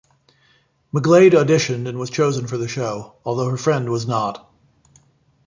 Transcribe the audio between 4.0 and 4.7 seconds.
not.